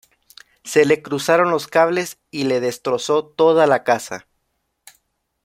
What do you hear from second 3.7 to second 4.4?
casa